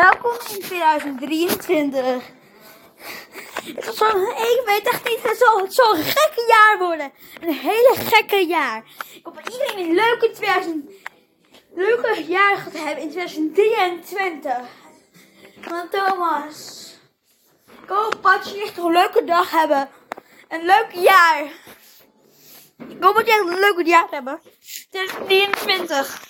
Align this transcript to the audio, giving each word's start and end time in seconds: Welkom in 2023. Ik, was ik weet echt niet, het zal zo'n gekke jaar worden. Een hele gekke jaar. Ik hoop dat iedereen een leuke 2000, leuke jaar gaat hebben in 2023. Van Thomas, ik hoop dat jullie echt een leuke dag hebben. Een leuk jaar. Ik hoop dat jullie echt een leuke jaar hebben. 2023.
Welkom 0.00 0.32
in 0.54 0.60
2023. 0.60 2.22
Ik, 3.64 3.84
was 3.84 3.94
ik 3.94 4.62
weet 4.64 4.88
echt 4.88 5.08
niet, 5.08 5.22
het 5.22 5.36
zal 5.38 5.66
zo'n 5.68 5.96
gekke 5.96 6.44
jaar 6.48 6.78
worden. 6.78 7.12
Een 7.40 7.52
hele 7.52 7.94
gekke 7.96 8.46
jaar. 8.46 8.84
Ik 9.12 9.20
hoop 9.22 9.34
dat 9.34 9.52
iedereen 9.52 9.88
een 9.88 9.94
leuke 9.94 10.30
2000, 10.30 10.90
leuke 11.74 12.24
jaar 12.24 12.56
gaat 12.56 12.72
hebben 12.72 13.04
in 13.04 13.10
2023. 13.10 14.52
Van 15.60 15.88
Thomas, 15.88 16.88
ik 17.82 17.88
hoop 17.88 18.18
dat 18.22 18.48
jullie 18.48 18.62
echt 18.62 18.78
een 18.78 18.92
leuke 18.92 19.24
dag 19.24 19.50
hebben. 19.50 19.88
Een 20.48 20.64
leuk 20.64 20.90
jaar. 20.92 21.42
Ik 22.88 22.96
hoop 23.02 23.14
dat 23.14 23.26
jullie 23.26 23.40
echt 23.40 23.52
een 23.52 23.60
leuke 23.60 23.84
jaar 23.84 24.06
hebben. 24.10 24.40
2023. 24.90 26.28